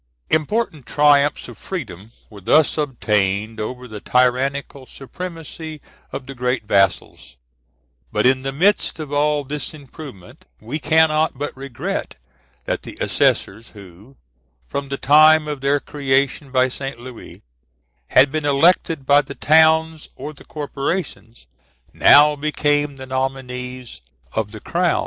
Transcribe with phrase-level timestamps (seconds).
[0.31, 5.79] Important triumphs of freedom were thus obtained over the tyrannical supremacy
[6.11, 7.37] of the great vassals;
[8.11, 12.15] but in the midst of all this improvement we cannot but regret
[12.65, 14.15] that the assessors, who,
[14.65, 16.99] from the time of their creation by St.
[16.99, 17.43] Louis,
[18.07, 21.45] had been elected by the towns or the corporations,
[21.93, 24.01] now became the nominees
[24.33, 24.99] of the crown.